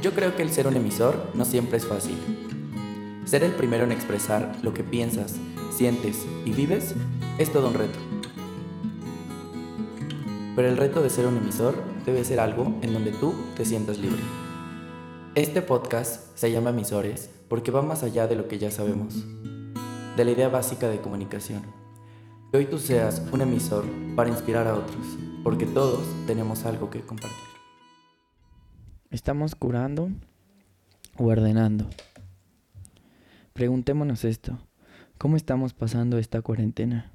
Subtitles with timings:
[0.00, 2.16] Yo creo que el ser un emisor no siempre es fácil.
[3.24, 5.34] Ser el primero en expresar lo que piensas,
[5.72, 6.94] sientes y vives
[7.36, 7.98] es todo un reto.
[10.54, 11.74] Pero el reto de ser un emisor
[12.06, 14.22] debe ser algo en donde tú te sientas libre.
[15.34, 19.24] Este podcast se llama Emisores porque va más allá de lo que ya sabemos,
[20.16, 21.62] de la idea básica de comunicación.
[22.52, 23.84] Que hoy tú seas un emisor
[24.14, 25.06] para inspirar a otros,
[25.42, 27.57] porque todos tenemos algo que compartir.
[29.10, 30.10] ¿Estamos curando
[31.16, 31.88] o ordenando?
[33.54, 34.58] Preguntémonos esto.
[35.16, 37.10] ¿Cómo estamos pasando esta cuarentena?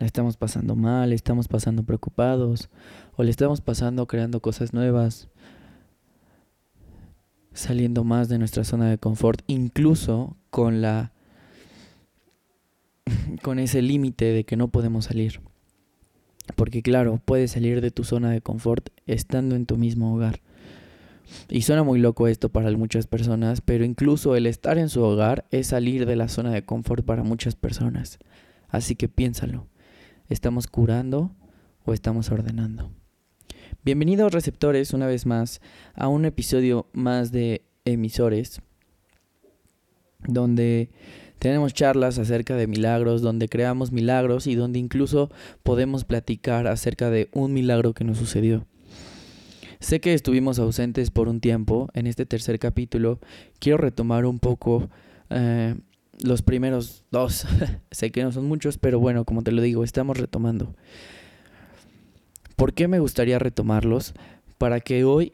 [0.00, 1.12] ¿La estamos pasando mal?
[1.12, 2.70] ¿Estamos pasando preocupados?
[3.14, 5.28] ¿O le estamos pasando creando cosas nuevas?
[7.52, 11.12] Saliendo más de nuestra zona de confort, incluso con la
[13.42, 15.40] con ese límite de que no podemos salir.
[16.54, 20.40] Porque claro, puedes salir de tu zona de confort estando en tu mismo hogar.
[21.48, 25.44] Y suena muy loco esto para muchas personas, pero incluso el estar en su hogar
[25.50, 28.18] es salir de la zona de confort para muchas personas.
[28.68, 29.66] Así que piénsalo.
[30.28, 31.34] ¿Estamos curando
[31.84, 32.90] o estamos ordenando?
[33.84, 35.60] Bienvenidos receptores una vez más
[35.94, 38.60] a un episodio más de emisores,
[40.26, 40.90] donde
[41.38, 45.30] tenemos charlas acerca de milagros, donde creamos milagros y donde incluso
[45.62, 48.66] podemos platicar acerca de un milagro que nos sucedió.
[49.78, 51.88] Sé que estuvimos ausentes por un tiempo.
[51.92, 53.20] En este tercer capítulo
[53.58, 54.88] quiero retomar un poco
[55.30, 55.74] eh,
[56.22, 57.46] los primeros dos.
[57.90, 60.74] sé que no son muchos, pero bueno, como te lo digo, estamos retomando.
[62.56, 64.14] ¿Por qué me gustaría retomarlos?
[64.56, 65.32] Para que hoy,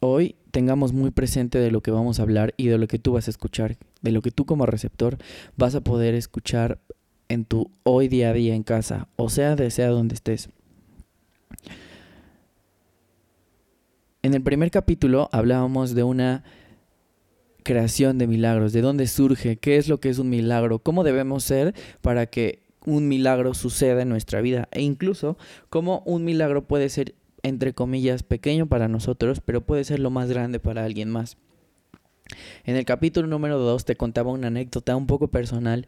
[0.00, 3.12] hoy tengamos muy presente de lo que vamos a hablar y de lo que tú
[3.12, 5.18] vas a escuchar, de lo que tú como receptor
[5.56, 6.78] vas a poder escuchar
[7.28, 10.50] en tu hoy día a día en casa, o sea, de sea donde estés.
[14.22, 16.44] En el primer capítulo hablábamos de una
[17.62, 21.44] creación de milagros, de dónde surge, qué es lo que es un milagro, cómo debemos
[21.44, 25.36] ser para que un milagro suceda en nuestra vida e incluso
[25.68, 30.28] cómo un milagro puede ser entre comillas, pequeño para nosotros, pero puede ser lo más
[30.28, 31.36] grande para alguien más.
[32.64, 35.86] En el capítulo número 2 te contaba una anécdota un poco personal,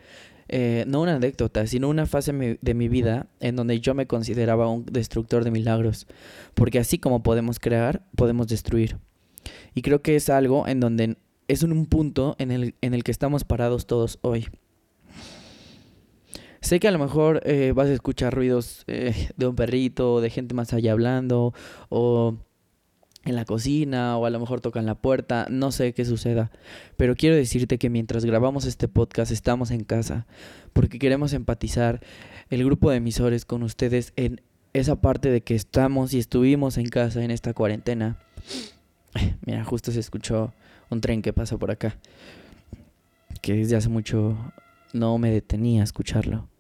[0.49, 4.69] eh, no una anécdota, sino una fase de mi vida en donde yo me consideraba
[4.69, 6.07] un destructor de milagros,
[6.55, 8.99] porque así como podemos crear, podemos destruir.
[9.75, 11.17] Y creo que es algo en donde
[11.49, 14.49] es un punto en el, en el que estamos parados todos hoy.
[16.63, 20.31] Sé que a lo mejor eh, vas a escuchar ruidos eh, de un perrito, de
[20.31, 21.53] gente más allá hablando,
[21.89, 22.37] o
[23.25, 26.53] en la cocina, o a lo mejor tocan la puerta, no sé qué suceda.
[26.97, 30.27] Pero quiero decirte que mientras grabamos este podcast estamos en casa,
[30.73, 32.01] porque queremos empatizar
[32.49, 34.41] el grupo de emisores con ustedes en
[34.73, 38.19] esa parte de que estamos y estuvimos en casa en esta cuarentena.
[39.47, 40.55] Mira, justo se escuchó
[40.91, 41.99] un tren que pasa por acá,
[43.41, 44.37] que desde hace mucho
[44.93, 46.52] no me detenía a escucharlo.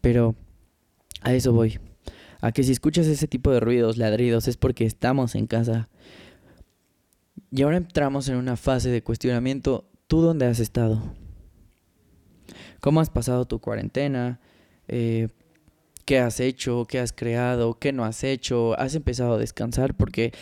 [0.00, 0.34] Pero
[1.22, 1.78] a eso voy.
[2.40, 5.88] A que si escuchas ese tipo de ruidos, ladridos, es porque estamos en casa.
[7.50, 9.84] Y ahora entramos en una fase de cuestionamiento.
[10.06, 11.02] ¿Tú dónde has estado?
[12.80, 14.40] ¿Cómo has pasado tu cuarentena?
[14.88, 15.28] Eh,
[16.04, 16.86] ¿Qué has hecho?
[16.86, 17.78] ¿Qué has creado?
[17.78, 18.78] ¿Qué no has hecho?
[18.78, 19.94] ¿Has empezado a descansar?
[19.94, 20.32] Porque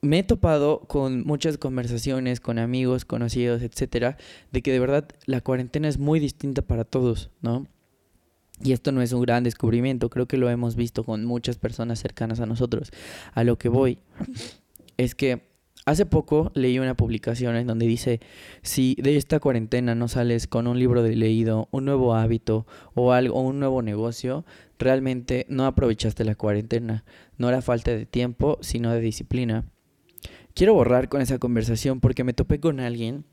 [0.00, 4.16] me he topado con muchas conversaciones con amigos, conocidos, etcétera,
[4.52, 7.66] de que de verdad la cuarentena es muy distinta para todos, ¿no?
[8.62, 12.00] Y esto no es un gran descubrimiento, creo que lo hemos visto con muchas personas
[12.00, 12.90] cercanas a nosotros.
[13.32, 13.98] A lo que voy
[14.96, 15.42] es que
[15.84, 18.20] hace poco leí una publicación en donde dice,
[18.62, 23.12] si de esta cuarentena no sales con un libro de leído, un nuevo hábito o
[23.12, 24.44] algo, un nuevo negocio,
[24.78, 27.04] realmente no aprovechaste la cuarentena.
[27.36, 29.64] No era falta de tiempo, sino de disciplina.
[30.54, 33.24] Quiero borrar con esa conversación porque me topé con alguien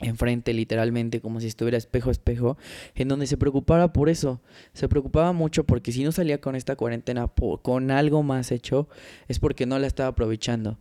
[0.00, 2.56] enfrente literalmente como si estuviera espejo a espejo,
[2.94, 4.40] en donde se preocupara por eso,
[4.72, 7.28] se preocupaba mucho porque si no salía con esta cuarentena
[7.62, 8.88] con algo más hecho,
[9.28, 10.78] es porque no la estaba aprovechando.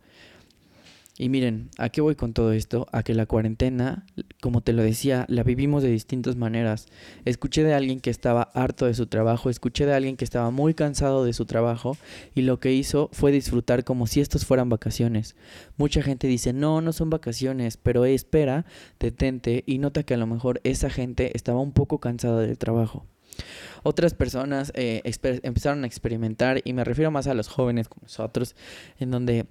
[1.19, 2.85] Y miren, ¿a qué voy con todo esto?
[2.91, 4.05] A que la cuarentena,
[4.39, 6.85] como te lo decía, la vivimos de distintas maneras.
[7.25, 10.75] Escuché de alguien que estaba harto de su trabajo, escuché de alguien que estaba muy
[10.75, 11.97] cansado de su trabajo
[12.35, 15.35] y lo que hizo fue disfrutar como si estos fueran vacaciones.
[15.75, 18.65] Mucha gente dice, no, no son vacaciones, pero espera,
[18.99, 23.07] detente y nota que a lo mejor esa gente estaba un poco cansada del trabajo.
[23.83, 25.01] Otras personas eh,
[25.43, 28.55] empezaron a experimentar, y me refiero más a los jóvenes como nosotros,
[28.99, 29.45] en donde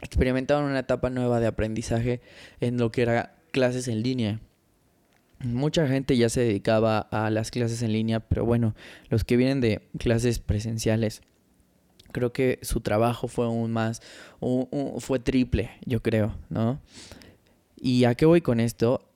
[0.00, 2.20] experimentaban una etapa nueva de aprendizaje
[2.60, 4.40] en lo que era clases en línea.
[5.40, 8.74] Mucha gente ya se dedicaba a las clases en línea, pero bueno,
[9.08, 11.22] los que vienen de clases presenciales
[12.12, 14.00] Creo que su trabajo fue aún más,
[14.98, 16.80] fue triple, yo creo, ¿no?
[17.76, 19.10] ¿Y a qué voy con esto?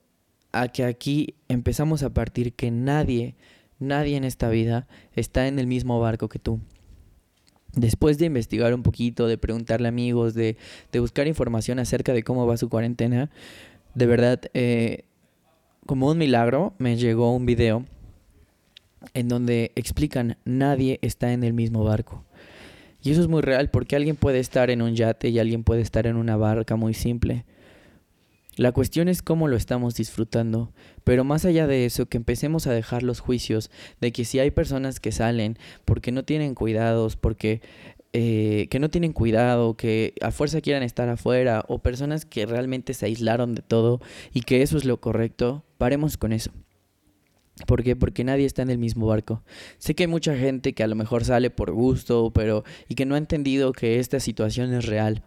[0.51, 3.35] A que aquí empezamos a partir que nadie,
[3.79, 6.59] nadie en esta vida está en el mismo barco que tú.
[7.75, 10.57] Después de investigar un poquito, de preguntarle a amigos, de,
[10.93, 13.31] buscar información acerca de cómo va su cuarentena,
[13.95, 15.05] de verdad, eh,
[15.85, 17.85] como un milagro, me llegó un video
[19.13, 22.23] en donde explican nadie está en el mismo barco.
[23.01, 25.81] Y eso es muy real porque alguien puede estar en un yate y alguien puede
[25.81, 27.43] estar en una barca muy simple.
[28.55, 30.71] La cuestión es cómo lo estamos disfrutando,
[31.03, 34.51] pero más allá de eso, que empecemos a dejar los juicios de que si hay
[34.51, 37.61] personas que salen porque no tienen cuidados, porque
[38.13, 42.93] eh, que no tienen cuidado, que a fuerza quieran estar afuera, o personas que realmente
[42.93, 44.01] se aislaron de todo
[44.33, 46.51] y que eso es lo correcto, paremos con eso.
[47.65, 47.95] ¿Por qué?
[47.95, 49.43] Porque nadie está en el mismo barco.
[49.79, 53.05] Sé que hay mucha gente que a lo mejor sale por gusto, pero y que
[53.05, 55.23] no ha entendido que esta situación es real.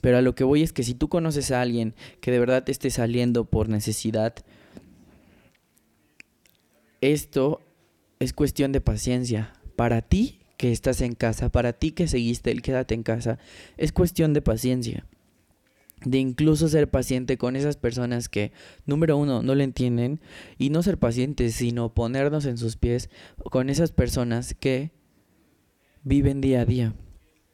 [0.00, 2.68] Pero a lo que voy es que si tú conoces a alguien que de verdad
[2.68, 4.34] esté saliendo por necesidad,
[7.00, 7.60] esto
[8.18, 9.52] es cuestión de paciencia.
[9.76, 13.38] Para ti que estás en casa, para ti que seguiste el quédate en casa,
[13.76, 15.06] es cuestión de paciencia
[16.04, 18.52] de incluso ser paciente con esas personas que,
[18.86, 20.20] número uno, no le entienden,
[20.58, 23.10] y no ser pacientes, sino ponernos en sus pies
[23.50, 24.92] con esas personas que
[26.02, 26.94] viven día a día.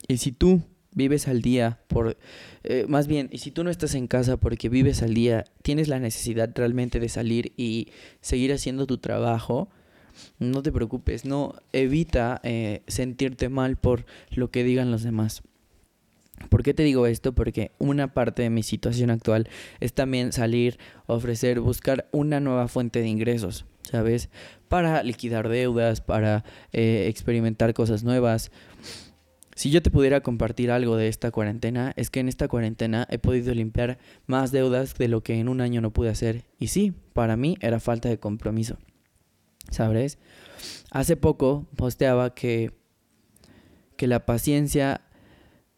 [0.08, 0.62] Y si tú
[0.92, 2.16] vives al día, por,
[2.64, 5.88] eh, más bien, y si tú no estás en casa porque vives al día, tienes
[5.88, 7.88] la necesidad realmente de salir y
[8.20, 9.68] seguir haciendo tu trabajo,
[10.38, 15.42] no te preocupes, no evita eh, sentirte mal por lo que digan los demás.
[16.48, 17.34] ¿Por qué te digo esto?
[17.34, 19.48] Porque una parte de mi situación actual
[19.78, 24.30] es también salir, ofrecer, buscar una nueva fuente de ingresos, ¿sabes?
[24.68, 28.50] Para liquidar deudas, para eh, experimentar cosas nuevas.
[29.54, 33.18] Si yo te pudiera compartir algo de esta cuarentena, es que en esta cuarentena he
[33.18, 36.44] podido limpiar más deudas de lo que en un año no pude hacer.
[36.58, 38.78] Y sí, para mí era falta de compromiso.
[39.70, 40.18] ¿Sabes?
[40.90, 42.72] Hace poco posteaba que,
[43.96, 45.02] que la paciencia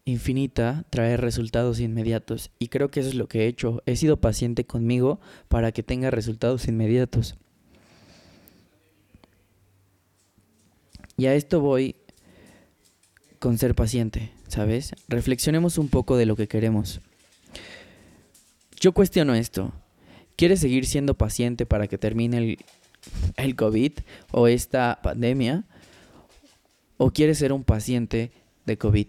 [0.05, 3.81] infinita trae resultados inmediatos y creo que eso es lo que he hecho.
[3.85, 7.37] He sido paciente conmigo para que tenga resultados inmediatos.
[11.15, 11.95] Y a esto voy
[13.43, 14.95] con ser paciente, ¿sabes?
[15.09, 17.01] Reflexionemos un poco de lo que queremos.
[18.79, 19.73] Yo cuestiono esto.
[20.37, 22.57] ¿Quieres seguir siendo paciente para que termine el,
[23.35, 23.91] el COVID
[24.31, 25.65] o esta pandemia?
[26.95, 28.31] ¿O quieres ser un paciente
[28.65, 29.07] de COVID?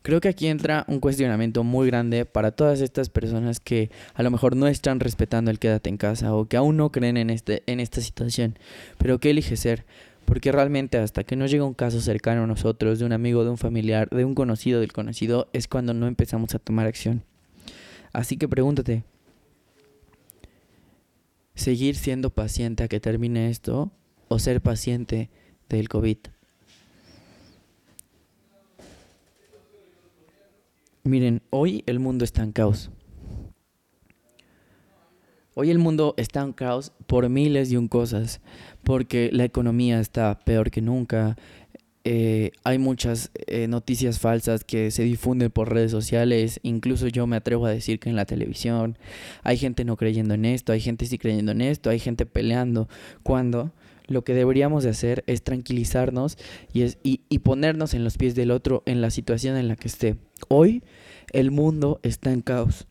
[0.00, 4.30] Creo que aquí entra un cuestionamiento muy grande para todas estas personas que a lo
[4.30, 7.64] mejor no están respetando el quédate en casa o que aún no creen en, este,
[7.66, 8.58] en esta situación.
[8.96, 9.84] Pero ¿qué elige ser?
[10.28, 13.50] Porque realmente hasta que no llega un caso cercano a nosotros, de un amigo, de
[13.50, 17.24] un familiar, de un conocido del conocido, es cuando no empezamos a tomar acción.
[18.12, 19.04] Así que pregúntate,
[21.54, 23.90] ¿seguir siendo paciente a que termine esto
[24.28, 25.30] o ser paciente
[25.70, 26.18] del COVID?
[31.04, 32.90] Miren, hoy el mundo está en caos.
[35.60, 38.40] Hoy el mundo está en caos por miles un cosas,
[38.84, 41.36] porque la economía está peor que nunca,
[42.04, 47.34] eh, hay muchas eh, noticias falsas que se difunden por redes sociales, incluso yo me
[47.34, 48.98] atrevo a decir que en la televisión,
[49.42, 52.88] hay gente no creyendo en esto, hay gente sí creyendo en esto, hay gente peleando,
[53.24, 53.72] cuando
[54.06, 56.38] lo que deberíamos de hacer es tranquilizarnos
[56.72, 59.88] y, es, y, ponernos en los pies del otro en la situación en la que
[59.88, 60.18] esté.
[60.46, 60.84] Hoy
[61.32, 62.86] el mundo está en caos.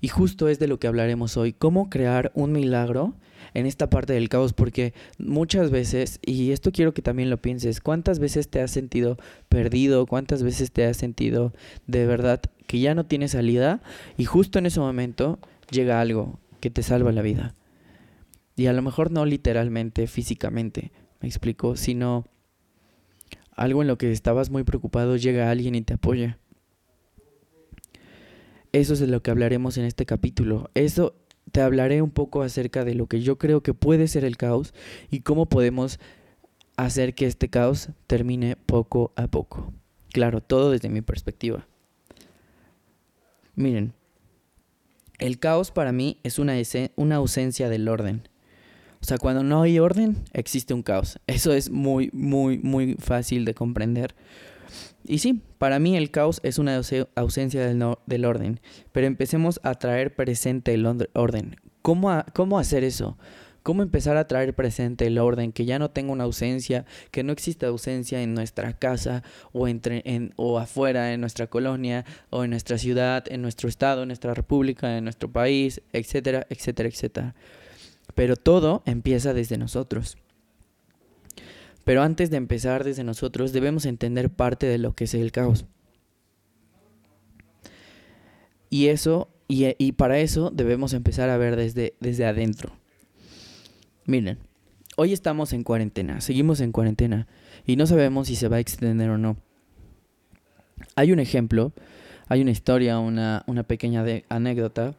[0.00, 3.14] Y justo es de lo que hablaremos hoy, cómo crear un milagro
[3.54, 7.80] en esta parte del caos, porque muchas veces, y esto quiero que también lo pienses,
[7.80, 10.06] ¿cuántas veces te has sentido perdido?
[10.06, 11.52] ¿Cuántas veces te has sentido
[11.86, 13.82] de verdad que ya no tienes salida?
[14.16, 15.38] Y justo en ese momento
[15.70, 17.54] llega algo que te salva la vida.
[18.56, 22.26] Y a lo mejor no literalmente, físicamente, me explico, sino
[23.56, 26.38] algo en lo que estabas muy preocupado, llega alguien y te apoya.
[28.72, 30.70] Eso es de lo que hablaremos en este capítulo.
[30.74, 31.14] Eso
[31.52, 34.72] te hablaré un poco acerca de lo que yo creo que puede ser el caos
[35.10, 35.98] y cómo podemos
[36.76, 39.72] hacer que este caos termine poco a poco.
[40.12, 41.66] Claro, todo desde mi perspectiva.
[43.54, 43.92] Miren,
[45.18, 46.54] el caos para mí es una,
[46.96, 48.28] una ausencia del orden.
[49.02, 51.18] O sea, cuando no hay orden, existe un caos.
[51.26, 54.14] Eso es muy, muy, muy fácil de comprender.
[55.04, 56.80] Y sí, para mí el caos es una
[57.14, 58.60] ausencia del, orden.
[58.92, 61.56] Pero empecemos a traer presente el orden.
[61.82, 63.16] ¿Cómo, ¿Cómo hacer eso?
[63.62, 67.32] cómo empezar a traer presente el orden, que ya no tenga una ausencia, que no
[67.32, 69.22] exista ausencia en nuestra casa
[69.52, 74.02] o, entre, en, o afuera, en nuestra colonia o en nuestra ciudad, en nuestro estado,
[74.02, 77.34] en nuestra república, en nuestro país, etcétera, etcétera, etcétera.
[78.14, 80.16] Pero todo empieza desde nosotros.
[81.84, 85.64] Pero antes de empezar desde nosotros debemos entender parte de lo que es el caos.
[88.68, 92.72] Y eso, y, para eso debemos empezar a ver desde, desde adentro.
[94.06, 94.38] Miren,
[94.96, 97.26] hoy estamos en cuarentena, seguimos en cuarentena
[97.66, 99.36] y no sabemos si se va a extender o no.
[100.94, 101.72] Hay un ejemplo,
[102.28, 104.94] hay una historia, una, una pequeña anécdota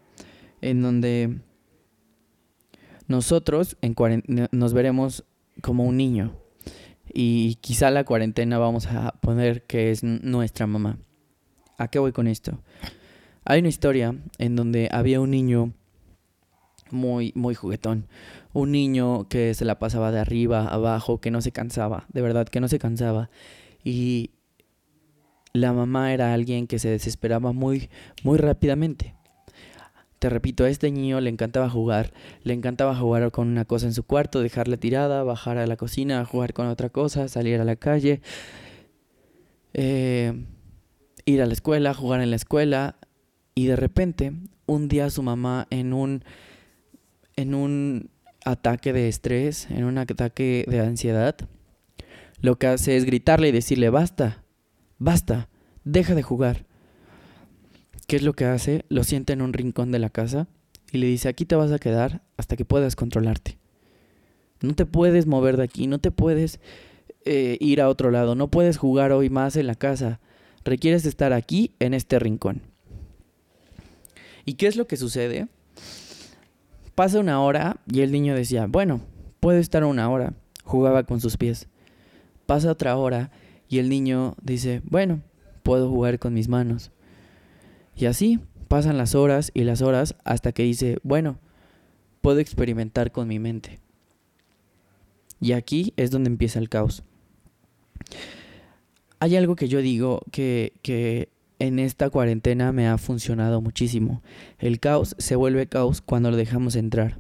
[0.62, 1.40] en donde
[3.08, 3.96] nosotros en
[4.52, 5.24] nos veremos
[5.62, 6.41] como un niño
[7.14, 10.98] y quizá la cuarentena vamos a poner que es nuestra mamá.
[11.78, 12.60] ¿A qué voy con esto?
[13.44, 15.74] Hay una historia en donde había un niño
[16.92, 18.08] muy, muy juguetón.
[18.54, 22.48] Un niño que se la pasaba de arriba abajo, que no se cansaba, de verdad
[22.48, 23.30] que no se cansaba.
[23.84, 24.32] Y
[25.54, 27.90] la mamá era alguien que se desesperaba muy,
[28.24, 29.16] muy rápidamente.
[30.22, 32.14] Te repito, a este niño le encantaba jugar.
[32.44, 36.24] Le encantaba jugar con una cosa en su cuarto, dejarla tirada, bajar a la cocina,
[36.26, 38.22] jugar con otra cosa, salir a la calle,
[39.74, 40.46] eh,
[41.26, 42.98] ir a la escuela, jugar en la escuela,
[43.56, 44.34] y de repente,
[44.68, 46.24] un día su mamá en un
[47.36, 48.12] en un
[48.46, 51.36] ataque de estrés, en un ataque de ansiedad,
[52.42, 54.44] lo que hace es gritarle y decirle, "Basta.
[55.00, 55.50] Basta.
[55.84, 56.71] Deja de jugar."
[58.12, 58.84] ¿Qué es lo que hace?
[58.90, 60.50] Lo sienta en un rincón de la casa
[60.92, 63.58] y le dice, "Aquí te vas a quedar hasta que puedas controlarte.
[64.60, 66.60] No te puedes mover de aquí, no te puedes
[67.24, 70.20] eh, ir a otro lado, no puedes jugar hoy más en la casa.
[70.66, 72.64] Requieres estar aquí en este rincón."
[74.44, 75.48] ¿Y qué es lo que sucede?
[76.96, 79.00] Pasa una hora y el niño decía, bueno,
[79.40, 80.34] puede estar una hora.
[80.66, 81.70] Jugaba con sus pies.
[82.46, 83.32] Pasa otra hora
[83.70, 85.22] y el niño dice, bueno,
[85.64, 86.92] puedo jugar con mis manos.
[87.96, 91.40] Y así pasan las horas y las horas hasta que dice, bueno,
[92.22, 93.80] puedo experimentar con mi mente.
[95.40, 97.04] Y aquí es donde empieza el caos.
[99.20, 101.30] Hay algo que yo digo que, que
[101.60, 104.24] en esta cuarentena me ha funcionado muchísimo.
[104.58, 107.20] El caos se vuelve caos cuando lo dejamos entrar.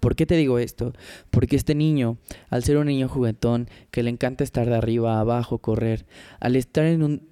[0.00, 0.92] ¿Por qué te digo esto?
[1.30, 2.16] Porque este niño,
[2.48, 6.06] al ser un niño juguetón que le encanta estar de arriba a abajo, correr,
[6.40, 7.31] al estar en un,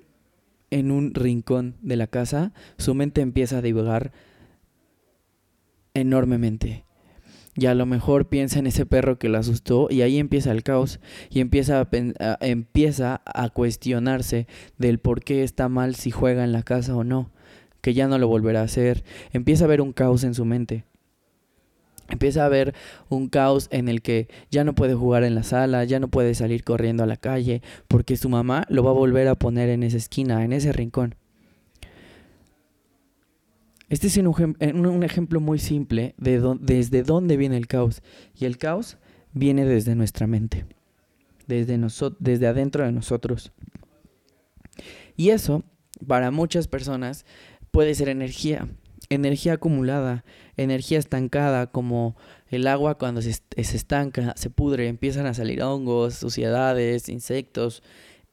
[0.71, 4.13] en un rincón de la casa, su mente empieza a divagar
[5.95, 6.85] enormemente
[7.57, 10.63] y a lo mejor piensa en ese perro que lo asustó y ahí empieza el
[10.63, 11.01] caos
[11.31, 14.47] y empieza a, empieza a cuestionarse
[14.79, 17.31] del por qué está mal si juega en la casa o no,
[17.81, 20.85] que ya no lo volverá a hacer, empieza a haber un caos en su mente.
[22.11, 22.75] Empieza a haber
[23.09, 26.35] un caos en el que ya no puede jugar en la sala, ya no puede
[26.35, 29.83] salir corriendo a la calle, porque su mamá lo va a volver a poner en
[29.83, 31.15] esa esquina, en ese rincón.
[33.91, 38.03] Este es un, ejemplo muy simple de desde dónde viene el caos.
[38.39, 38.99] Y el caos
[39.33, 40.65] viene desde nuestra mente,
[41.49, 41.77] desde,
[42.21, 43.53] desde adentro de nosotros.
[45.17, 45.65] Y eso,
[46.07, 47.27] para muchas personas,
[47.73, 48.69] puede ser energía,
[49.11, 50.25] energía acumulada,
[50.57, 52.17] energía estancada, como
[52.49, 57.83] el agua cuando se, se estanca, se pudre, empiezan a salir hongos, suciedades, insectos.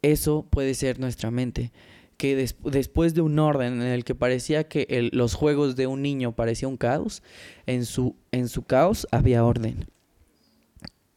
[0.02, 1.72] Eso puede ser nuestra mente
[2.18, 6.36] que después de un orden en el que parecía que los juegos de un niño
[6.36, 7.22] parecía un caos,
[7.68, 9.86] en su, en su caos había orden.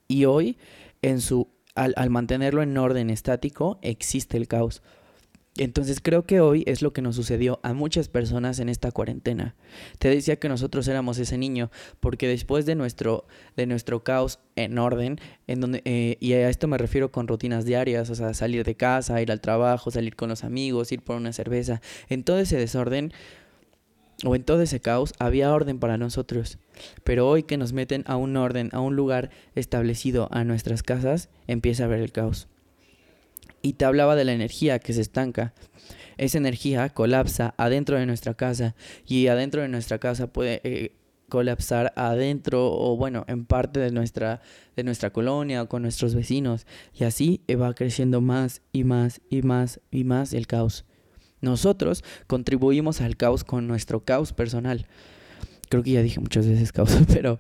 [0.08, 0.58] Y hoy,
[1.00, 4.82] en su, al mantenerlo en orden estático, existe el caos.
[5.60, 9.56] Entonces creo que hoy es lo que nos sucedió a muchas personas en esta cuarentena.
[9.98, 13.26] Te decía que nosotros éramos ese niño, porque después de nuestro,
[13.58, 17.66] de nuestro caos en orden, en donde, eh, y a esto me refiero con rutinas
[17.66, 21.16] diarias, o sea, salir de casa, ir al trabajo, salir con los amigos, ir por
[21.16, 23.12] una cerveza, en todo ese desorden
[24.24, 26.56] o en todo ese caos había orden para nosotros.
[27.04, 31.28] Pero hoy que nos meten a un orden, a un lugar establecido a nuestras casas,
[31.46, 32.48] empieza a haber el caos
[33.62, 35.54] y te hablaba de la energía que se estanca.
[36.16, 38.74] Esa energía colapsa adentro de nuestra casa
[39.06, 40.92] y adentro de nuestra casa puede eh,
[41.30, 44.42] colapsar adentro o bueno, en parte de nuestra
[44.76, 49.40] de nuestra colonia o con nuestros vecinos y así va creciendo más y más y
[49.42, 50.84] más y más el caos.
[51.40, 54.86] Nosotros contribuimos al caos con nuestro caos personal.
[55.70, 57.38] Creo que ya dije muchas veces caos, pero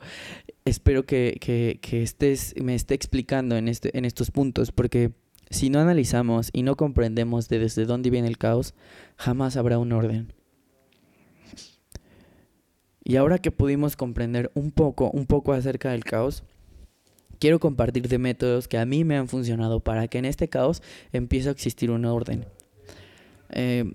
[0.64, 5.12] espero que, que, que estés, me esté explicando en, este, en estos puntos, porque
[5.50, 8.74] si no analizamos y no comprendemos de desde dónde viene el caos,
[9.16, 10.32] jamás habrá un orden.
[13.02, 16.44] Y ahora que pudimos comprender un poco, un poco acerca del caos,
[17.40, 21.48] quiero compartirte métodos que a mí me han funcionado para que en este caos empiece
[21.48, 22.46] a existir un orden.
[23.50, 23.92] Eh,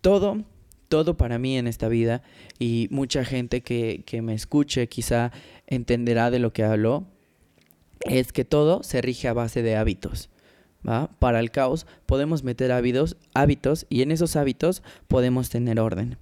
[0.00, 0.42] todo,
[0.88, 2.22] todo para mí en esta vida
[2.58, 5.30] y mucha gente que, que me escuche quizá
[5.68, 7.06] entenderá de lo que hablo,
[8.00, 10.30] es que todo se rige a base de hábitos.
[10.84, 16.18] Para el caos podemos meter hábitos, hábitos y en esos hábitos podemos tener orden.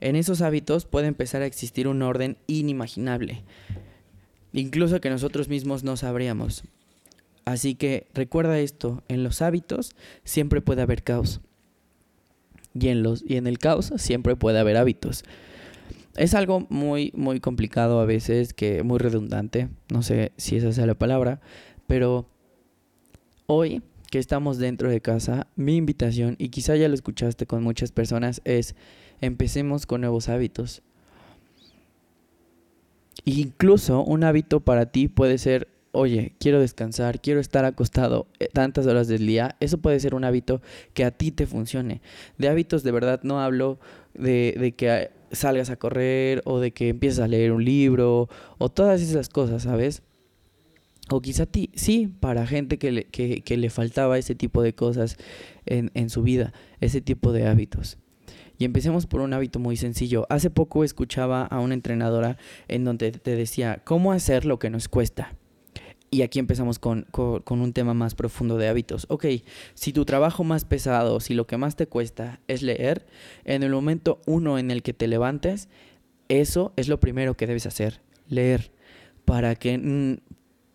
[0.00, 3.42] En esos hábitos puede empezar a existir un orden inimaginable,
[4.52, 6.62] incluso que nosotros mismos no sabríamos.
[7.44, 9.92] Así que recuerda esto, en los hábitos
[10.24, 11.40] siempre puede haber caos.
[12.74, 15.24] Y en, los, y en el caos siempre puede haber hábitos.
[16.16, 20.86] Es algo muy, muy complicado a veces, que muy redundante, no sé si esa sea
[20.86, 21.40] la palabra,
[21.86, 22.28] pero
[23.48, 27.92] hoy que estamos dentro de casa, mi invitación, y quizá ya lo escuchaste con muchas
[27.92, 28.74] personas, es
[29.20, 30.82] empecemos con nuevos hábitos.
[33.24, 38.86] Incluso un hábito para ti puede ser, oye, quiero descansar, quiero estar acostado eh, tantas
[38.86, 39.56] horas del día.
[39.60, 40.62] Eso puede ser un hábito
[40.94, 42.00] que a ti te funcione.
[42.36, 43.78] De hábitos de verdad no hablo
[44.14, 48.28] de, de que salgas a correr o de que empieces a leer un libro
[48.58, 50.02] o todas esas cosas, ¿sabes?
[51.10, 55.16] O quizá ti, sí, para gente que le, que, le faltaba ese tipo de cosas
[55.66, 57.98] en, en su vida, ese tipo de hábitos.
[58.58, 60.26] Y empecemos por un hábito muy sencillo.
[60.28, 62.36] Hace poco escuchaba a una entrenadora
[62.66, 65.34] en donde te decía, ¿cómo hacer lo que nos cuesta?
[66.10, 69.06] Y aquí empezamos con, con, un tema más profundo de hábitos.
[69.10, 69.26] Ok,
[69.74, 73.06] si tu trabajo más pesado, si lo que más te cuesta es leer,
[73.44, 75.68] en el momento uno en el que te levantes,
[76.28, 78.72] eso es lo primero que debes hacer, leer,
[79.26, 80.18] para que,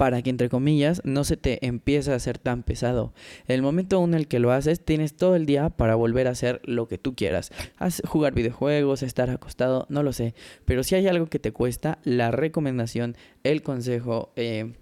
[0.04, 3.14] para que entre comillas no se te empiece a hacer tan pesado.
[3.48, 6.60] El momento en el que lo haces, tienes todo el día para volver a hacer
[6.66, 7.54] lo que tú quieras.
[8.06, 10.36] jugar videojuegos, estar acostado, no lo sé.
[10.66, 14.34] Pero si hay algo que te cuesta, la recomendación, el consejo...
[14.36, 14.74] Eh,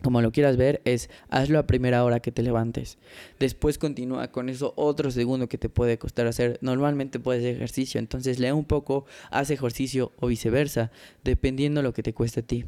[0.00, 2.96] como lo quieras ver, es hazlo a primera hora que te levantes.
[3.38, 6.56] Después continúa con eso otro segundo que te puede costar hacer.
[6.62, 10.90] Normalmente puedes hacer ejercicio, entonces lee un poco, haz ejercicio o viceversa,
[11.24, 12.64] dependiendo lo que te cueste a ti.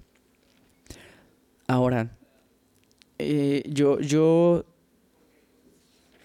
[1.72, 2.18] Ahora,
[3.18, 4.66] eh, yo, yo,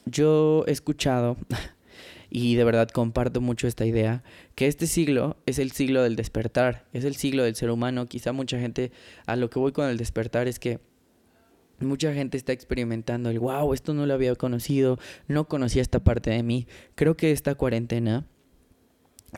[0.03, 1.37] yo he escuchado
[2.29, 4.23] y de verdad comparto mucho esta idea,
[4.55, 8.07] que este siglo es el siglo del despertar, es el siglo del ser humano.
[8.07, 8.91] Quizá mucha gente,
[9.25, 10.81] a lo que voy con el despertar es que
[11.79, 16.31] Mucha gente está experimentando el wow, esto no lo había conocido, no conocía esta parte
[16.31, 16.67] de mí.
[16.95, 18.25] Creo que esta cuarentena,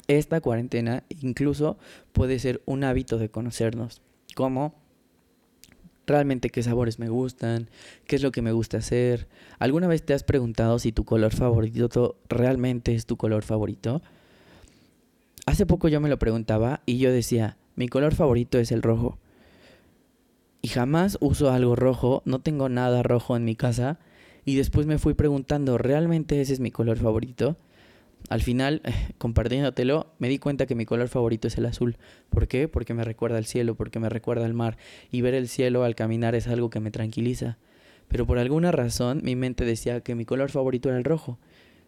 [0.07, 1.77] esta cuarentena incluso
[2.13, 4.01] puede ser un hábito de conocernos.
[4.35, 4.88] ¿Cómo?
[6.09, 7.69] Realmente qué sabores me gustan,
[8.05, 9.27] qué es lo que me gusta hacer.
[9.59, 14.01] ¿Alguna vez te has preguntado si tu color favorito realmente es tu color favorito?
[15.45, 19.17] Hace poco yo me lo preguntaba y yo decía, mi color favorito es el rojo
[20.61, 23.99] y jamás uso algo rojo, no tengo nada rojo en mi casa
[24.45, 27.57] y después me fui preguntando, ¿realmente ese es mi color favorito?
[28.27, 28.81] Al final,
[29.17, 31.97] compartiéndotelo, me di cuenta que mi color favorito es el azul.
[32.29, 32.67] ¿Por qué?
[32.67, 34.77] Porque me recuerda al cielo, porque me recuerda al mar.
[35.11, 37.57] Y ver el cielo al caminar es algo que me tranquiliza.
[38.09, 41.37] Pero por alguna razón mi mente decía que mi color favorito era el rojo,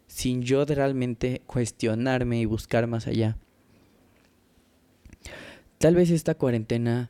[0.08, 3.38] sin yo realmente cuestionarme y buscar más allá.
[5.80, 7.10] Tal vez esta cuarentena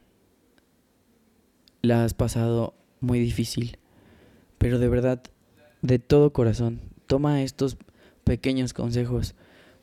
[1.81, 3.77] la has pasado muy difícil,
[4.57, 5.21] pero de verdad,
[5.81, 7.77] de todo corazón, toma estos
[8.31, 9.35] pequeños consejos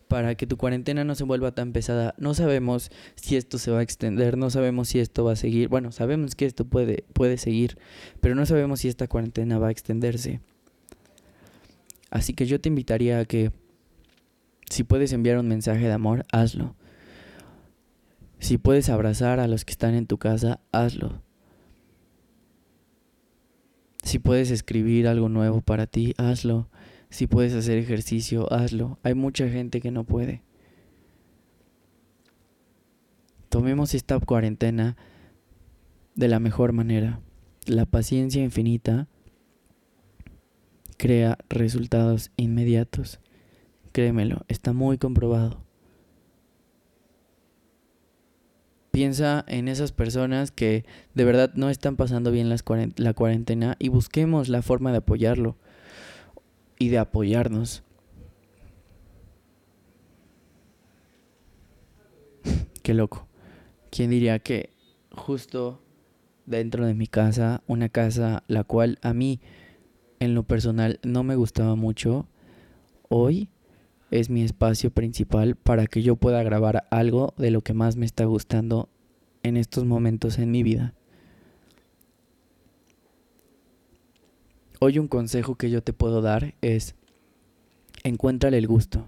[0.09, 2.15] para que tu cuarentena no se vuelva tan pesada.
[2.17, 5.69] No sabemos si esto se va a extender, no sabemos si esto va a seguir.
[5.69, 7.77] Bueno, sabemos que esto puede, puede seguir,
[8.23, 10.41] pero no sabemos si esta cuarentena va a extenderse.
[12.11, 13.53] Así que yo te invitaría a que
[14.71, 16.75] si puedes enviar un mensaje de amor, hazlo.
[18.39, 21.21] Si puedes abrazar a los que están en tu casa, hazlo.
[24.03, 26.71] Si puedes escribir algo nuevo para ti, hazlo.
[27.11, 28.99] Si puedes hacer ejercicio, hazlo.
[29.03, 30.43] Hay mucha gente que no puede.
[33.49, 34.97] Tomemos esta cuarentena
[36.15, 37.21] de la mejor manera.
[37.67, 39.09] La paciencia infinita
[40.99, 43.21] crea resultados inmediatos.
[43.93, 45.65] Créemelo, está muy comprobado.
[48.91, 54.49] Piensa en esas personas que de verdad no están pasando bien la cuarentena y busquemos
[54.49, 55.57] la forma de apoyarlo
[56.79, 57.83] y de apoyarnos.
[62.83, 63.27] Qué loco.
[63.91, 64.71] ¿Quién diría que
[65.11, 65.81] justo
[66.47, 69.41] dentro de mi casa, una casa la cual a mí
[70.21, 72.29] en lo personal no me gustaba mucho,
[73.09, 73.51] hoy
[74.11, 78.07] es mi espacio principal para que yo pueda grabar algo de lo que más me
[78.07, 78.89] está gustando
[79.43, 80.95] en estos momentos en mi vida.
[84.81, 86.95] Hoy un consejo que yo te puedo dar es
[88.05, 89.07] encuéntrale el gusto.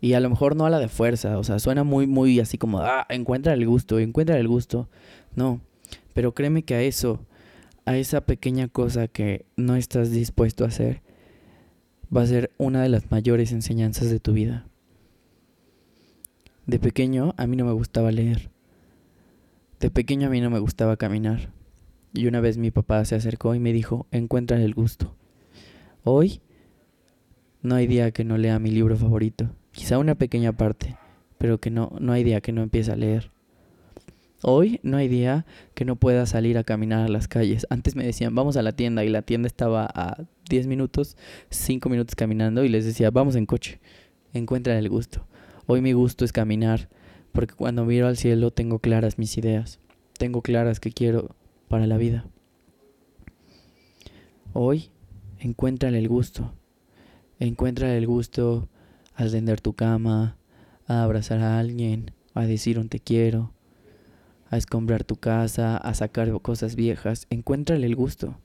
[0.00, 2.56] Y a lo mejor no a la de fuerza, o sea, suena muy, muy así
[2.56, 4.88] como, ah, encuentra el gusto, encuentra el gusto.
[5.36, 5.60] No,
[6.14, 7.20] pero créeme que a eso,
[7.84, 11.02] a esa pequeña cosa que no estás dispuesto a hacer,
[12.14, 14.66] va a ser una de las mayores enseñanzas de tu vida.
[16.66, 18.50] De pequeño a mí no me gustaba leer.
[19.80, 21.50] De pequeño a mí no me gustaba caminar.
[22.12, 25.14] Y una vez mi papá se acercó y me dijo, encuentra el gusto.
[26.02, 26.40] Hoy
[27.62, 29.50] no hay día que no lea mi libro favorito.
[29.70, 30.96] Quizá una pequeña parte,
[31.38, 33.30] pero que no, no hay día que no empiece a leer.
[34.42, 35.44] Hoy no hay día
[35.74, 37.66] que no pueda salir a caminar a las calles.
[37.68, 41.16] Antes me decían, vamos a la tienda y la tienda estaba a 10 minutos,
[41.50, 43.80] 5 minutos caminando y les decía, vamos en coche.
[44.32, 45.26] Encuentran el gusto.
[45.66, 46.88] Hoy mi gusto es caminar,
[47.32, 49.78] porque cuando miro al cielo tengo claras mis ideas.
[50.18, 51.36] Tengo claras que quiero
[51.70, 52.26] para la vida.
[54.52, 54.90] Hoy
[55.38, 56.52] encuentran el gusto.
[57.38, 58.68] Encuentra el gusto
[59.14, 60.36] a tender tu cama,
[60.88, 63.52] a abrazar a alguien, a decir un te quiero,
[64.50, 67.28] a escombrar tu casa, a sacar cosas viejas.
[67.30, 68.36] Encuéntrale el gusto.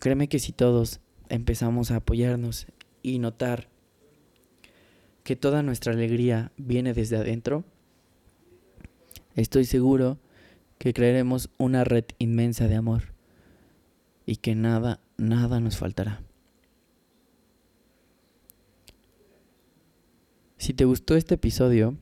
[0.00, 0.98] Créeme que si todos
[1.28, 2.66] empezamos a apoyarnos
[3.04, 3.68] y notar
[5.22, 7.62] que toda nuestra alegría viene desde adentro,
[9.36, 10.18] estoy seguro
[10.78, 13.14] que crearemos una red inmensa de amor
[14.26, 16.20] y que nada, nada nos faltará.
[20.58, 21.96] Si te gustó este episodio,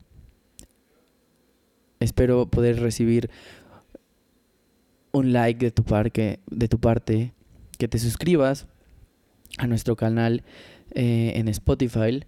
[1.99, 3.29] espero poder recibir
[5.11, 7.33] un like de tu, parque, de tu parte,
[7.77, 8.67] que te suscribas
[9.57, 10.43] a nuestro canal
[10.91, 12.25] eh, en Spotify,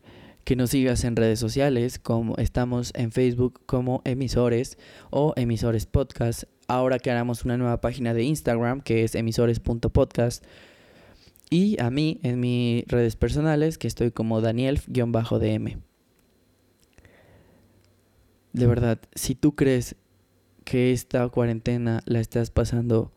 [0.47, 4.77] que nos sigas en redes sociales, como estamos en Facebook como emisores
[5.09, 6.43] o emisores podcast.
[6.69, 10.45] Ahora que haremos una nueva página de Instagram que es emisores.podcast.
[11.49, 15.81] Y a mí en mis redes personales que estoy como Daniel-DM.
[18.53, 19.97] De verdad, si tú crees
[20.63, 23.11] que esta cuarentena la estás pasando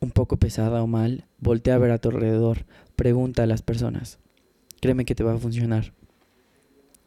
[0.00, 4.18] un poco pesada o mal, voltea a ver a tu alrededor, pregunta a las personas.
[4.84, 5.94] Créeme que te va a funcionar.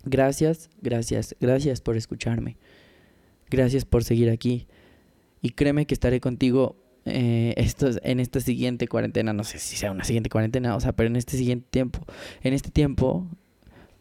[0.03, 2.57] Gracias, gracias, gracias por escucharme.
[3.51, 4.65] Gracias por seguir aquí.
[5.43, 7.53] Y créeme que estaré contigo eh,
[8.01, 9.31] en esta siguiente cuarentena.
[9.31, 12.03] No sé si sea una siguiente cuarentena, o sea, pero en este siguiente tiempo.
[12.41, 13.27] En este tiempo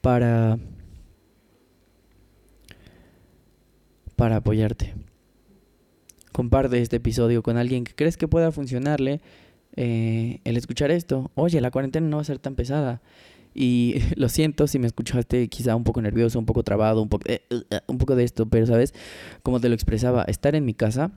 [0.01, 0.59] para
[4.17, 4.95] para apoyarte.
[6.33, 9.21] Comparte este episodio con alguien que crees que pueda funcionarle
[9.77, 11.31] eh, el escuchar esto.
[11.35, 13.03] Oye, la cuarentena no va a ser tan pesada.
[13.59, 17.25] Y lo siento si me escuchaste quizá un poco nervioso, un poco trabado, un poco,
[17.27, 18.95] eh, eh, un poco de esto, pero sabes,
[19.43, 21.13] como te lo expresaba, estar en mi casa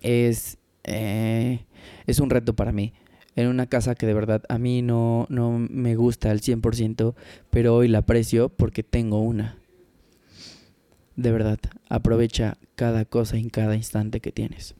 [0.00, 2.92] es, es un reto para mí.
[3.34, 7.14] En una casa que de verdad a mí no, no me gusta al 100%,
[7.50, 9.56] pero hoy la aprecio porque tengo una.
[11.16, 14.74] De verdad, aprovecha cada cosa en cada instante que tienes.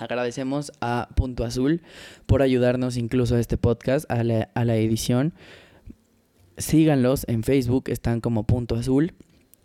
[0.00, 1.82] Agradecemos a Punto Azul
[2.24, 5.34] por ayudarnos incluso a este podcast, a la, a la edición.
[6.56, 9.12] Síganlos en Facebook, están como Punto Azul.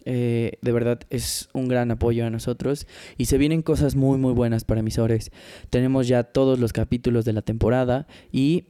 [0.04, 2.86] Eh, de verdad es un gran apoyo a nosotros
[3.17, 5.32] y se vienen cosas muy muy buenas para emisores.
[5.69, 8.65] Tenemos ya todos los capítulos de la temporada y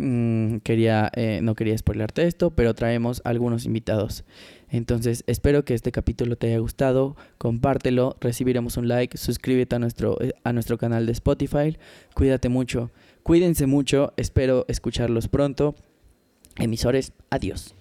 [0.00, 4.24] mm, quería eh, no quería spoilarte esto, pero traemos algunos invitados.
[4.68, 10.20] Entonces, espero que este capítulo te haya gustado, compártelo, recibiremos un like, suscríbete a nuestro,
[10.22, 11.76] eh, a nuestro canal de Spotify,
[12.14, 12.90] cuídate mucho,
[13.22, 15.74] cuídense mucho, espero escucharlos pronto.
[16.56, 17.74] Emisores, adiós.